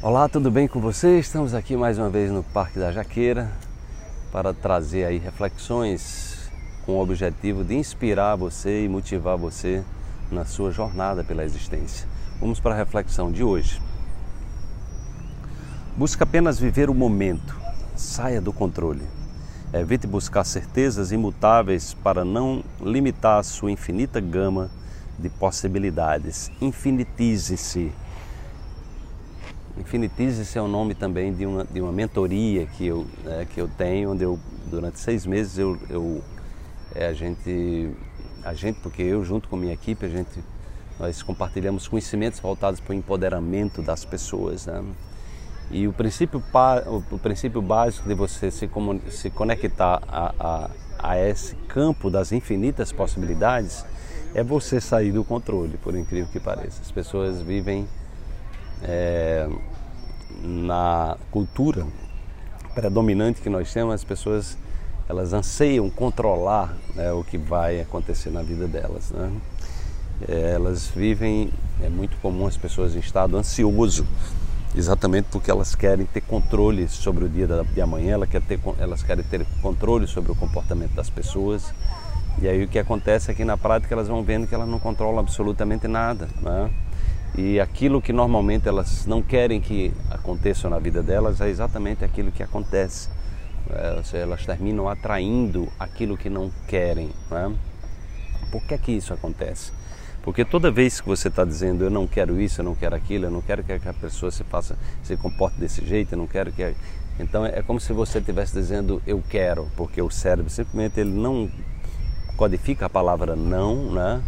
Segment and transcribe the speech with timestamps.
[0.00, 1.18] Olá, tudo bem com você?
[1.18, 3.50] Estamos aqui mais uma vez no Parque da Jaqueira
[4.30, 6.48] para trazer aí reflexões
[6.86, 9.82] com o objetivo de inspirar você e motivar você
[10.30, 12.06] na sua jornada pela existência.
[12.38, 13.82] Vamos para a reflexão de hoje.
[15.96, 17.56] Busca apenas viver o momento,
[17.96, 19.02] saia do controle.
[19.72, 24.70] Evite buscar certezas imutáveis para não limitar a sua infinita gama
[25.18, 26.52] de possibilidades.
[26.60, 27.90] Infinitize-se
[29.88, 33.66] Infinitize é o nome também de uma, de uma mentoria que eu, né, que eu
[33.66, 36.22] tenho, onde eu, durante seis meses, eu, eu
[36.94, 37.90] é, a gente,
[38.44, 40.44] a gente, porque eu junto com minha equipe, a gente,
[41.00, 44.66] nós compartilhamos conhecimentos voltados para o empoderamento das pessoas.
[44.66, 44.84] Né?
[45.70, 46.42] E o princípio,
[47.10, 48.68] o princípio básico de você se,
[49.08, 53.86] se conectar a, a, a esse campo das infinitas possibilidades
[54.34, 56.82] é você sair do controle, por incrível que pareça.
[56.82, 57.88] As pessoas vivem
[58.82, 59.48] é,
[60.42, 61.86] na cultura
[62.74, 64.56] predominante que nós temos, as pessoas
[65.08, 69.10] elas anseiam controlar né, o que vai acontecer na vida delas.
[69.10, 69.32] Né?
[70.28, 71.50] É, elas vivem,
[71.82, 74.06] é muito comum as pessoas em estado ansioso,
[74.76, 79.02] exatamente porque elas querem ter controle sobre o dia de amanhã, elas querem ter, elas
[79.02, 81.72] querem ter controle sobre o comportamento das pessoas.
[82.40, 84.78] E aí o que acontece é que na prática elas vão vendo que elas não
[84.78, 86.28] controlam absolutamente nada.
[86.42, 86.70] Né?
[87.36, 92.32] E aquilo que normalmente elas não querem que aconteça na vida delas é exatamente aquilo
[92.32, 93.08] que acontece.
[94.12, 97.10] Elas terminam atraindo aquilo que não querem.
[97.30, 97.54] Né?
[98.50, 99.72] Por que, é que isso acontece?
[100.22, 103.26] Porque toda vez que você está dizendo eu não quero isso, eu não quero aquilo,
[103.26, 106.52] eu não quero que a pessoa se faça, se comporte desse jeito, eu não quero
[106.52, 106.74] que.
[107.18, 111.50] Então é como se você estivesse dizendo eu quero, porque o cérebro simplesmente ele não
[112.36, 114.22] codifica a palavra não, né?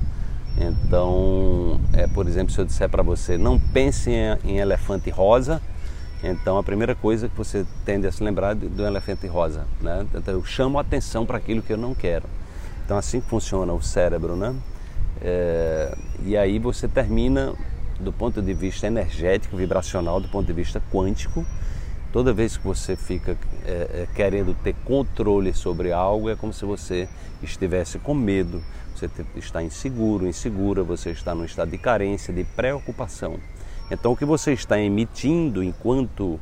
[0.59, 5.61] Então, é, por exemplo, se eu disser para você não pense em, em, elefante rosa,
[6.23, 10.07] então a primeira coisa que você tende a se lembrar do elefante rosa, né?
[10.15, 12.25] Então eu chamo a atenção para aquilo que eu não quero.
[12.85, 14.55] Então assim funciona o cérebro, né?
[15.23, 17.55] É, e aí você termina
[17.99, 21.45] do ponto de vista energético, vibracional, do ponto de vista quântico,
[22.13, 23.71] toda vez que você fica é,
[24.03, 27.09] é, querendo ter controle sobre algo, é como se você
[27.43, 28.63] estivesse com medo,
[28.95, 33.39] você está inseguro, insegura, você está num estado de carência, de preocupação.
[33.91, 36.39] Então, o que você está emitindo enquanto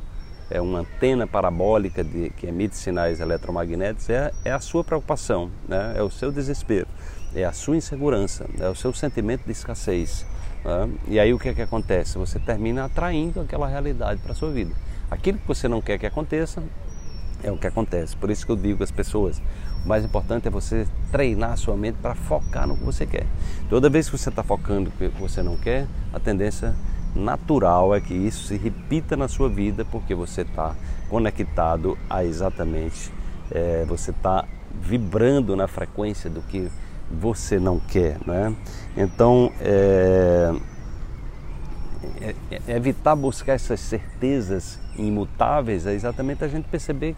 [0.49, 5.93] é uma antena parabólica de, que emite sinais eletromagnéticos é, é a sua preocupação, né?
[5.95, 6.87] é o seu desespero,
[7.35, 10.25] é a sua insegurança, é o seu sentimento de escassez.
[10.65, 10.89] Né?
[11.07, 12.17] E aí o que é que acontece?
[12.17, 14.73] Você termina atraindo aquela realidade para a sua vida.
[15.09, 16.63] Aquilo que você não quer que aconteça
[17.43, 18.15] é o que acontece.
[18.15, 19.41] Por isso que eu digo às pessoas:
[19.83, 23.25] o mais importante é você treinar a sua mente para focar no que você quer.
[23.69, 26.75] Toda vez que você está focando no que você não quer, a tendência
[27.15, 30.75] natural é que isso se repita na sua vida porque você está
[31.09, 33.11] conectado a exatamente,
[33.49, 34.45] é, você está
[34.79, 36.69] vibrando na frequência do que
[37.11, 38.17] você não quer.
[38.25, 38.53] Né?
[38.95, 40.53] Então, é,
[42.67, 47.15] evitar buscar essas certezas imutáveis é exatamente a gente perceber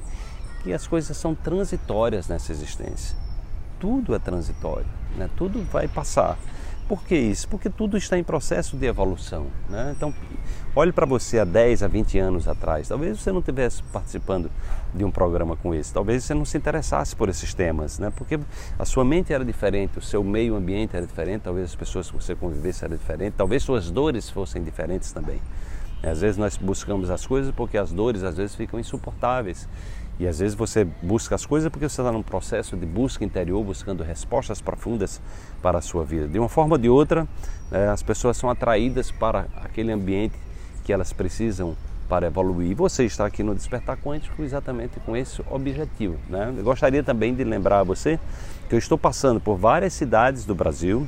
[0.64, 3.16] que as coisas são transitórias nessa existência.
[3.80, 4.86] Tudo é transitório,
[5.18, 5.30] né?
[5.36, 6.38] tudo vai passar.
[6.92, 7.48] Por que isso?
[7.48, 9.48] Porque tudo está em processo de evolução.
[9.70, 9.94] Né?
[9.96, 10.14] Então,
[10.76, 12.90] olhe para você há 10, a 20 anos atrás.
[12.90, 14.52] Talvez você não estivesse participando
[14.94, 15.94] de um programa com esse.
[15.94, 18.12] Talvez você não se interessasse por esses temas, né?
[18.14, 18.38] porque
[18.78, 22.18] a sua mente era diferente, o seu meio ambiente era diferente, talvez as pessoas que
[22.18, 25.40] você convivesse eram diferentes, talvez suas dores fossem diferentes também.
[26.04, 29.66] Às vezes nós buscamos as coisas porque as dores às vezes ficam insuportáveis.
[30.22, 33.64] E às vezes você busca as coisas porque você está num processo de busca interior,
[33.64, 35.20] buscando respostas profundas
[35.64, 36.28] para a sua vida.
[36.28, 37.28] De uma forma ou de outra,
[37.72, 40.36] né, as pessoas são atraídas para aquele ambiente
[40.84, 41.76] que elas precisam
[42.08, 42.76] para evoluir.
[42.76, 46.20] Você está aqui no Despertar Quântico exatamente com esse objetivo.
[46.30, 46.54] Né?
[46.56, 48.20] Eu gostaria também de lembrar a você
[48.70, 51.08] que eu estou passando por várias cidades do Brasil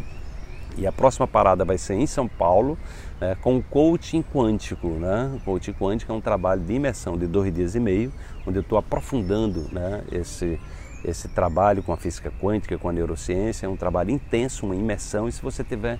[0.78, 2.78] e a próxima parada vai ser em São Paulo,
[3.19, 4.88] né, com o coaching quântico.
[4.88, 5.31] Né?
[5.35, 8.11] O coaching quântico é um trabalho de imersão de dois dias e meio,
[8.46, 10.59] onde eu estou aprofundando né, esse,
[11.03, 13.66] esse trabalho com a física quântica, com a neurociência.
[13.66, 15.28] É um trabalho intenso, uma imersão.
[15.28, 15.99] E se você tiver,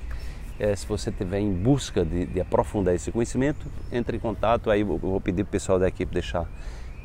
[0.60, 4.70] é, se você tiver em busca de, de, aprofundar esse conhecimento, entre em contato.
[4.70, 6.48] Aí eu vou pedir para o pessoal da equipe deixar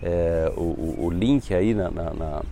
[0.03, 2.43] é, o, o, link aí na, na, na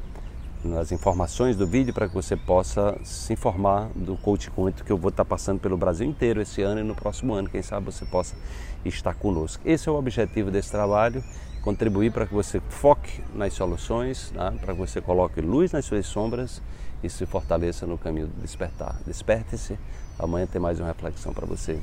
[0.64, 4.98] nas informações do vídeo para que você possa se informar do coach quântico que eu
[4.98, 7.48] vou estar passando pelo Brasil inteiro esse ano e no próximo ano.
[7.48, 8.36] Quem sabe você possa
[8.84, 9.62] estar conosco.
[9.64, 11.22] Esse é o objetivo desse trabalho,
[11.62, 14.56] contribuir para que você foque nas soluções, né?
[14.60, 16.62] para que você coloque luz nas suas sombras
[17.02, 18.98] e se fortaleça no caminho do despertar.
[19.06, 19.78] Desperte-se,
[20.18, 21.80] amanhã tem mais uma reflexão para você.